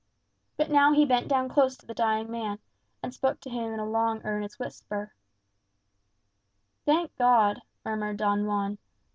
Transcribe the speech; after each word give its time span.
But 0.57 0.71
now 0.71 0.93
he 0.93 1.05
bent 1.05 1.27
down 1.27 1.47
close 1.47 1.77
to 1.77 1.85
the 1.85 1.93
dying 1.93 2.31
man, 2.31 2.57
and 3.03 3.13
spoke 3.13 3.39
to 3.41 3.51
him 3.51 3.71
in 3.71 3.79
a 3.79 3.85
long 3.85 4.19
earnest 4.23 4.57
whisper. 4.57 5.13
"Thank 6.87 7.15
God," 7.17 7.61
murmured 7.85 8.17
Don 8.17 8.47
Juan. 8.47 8.79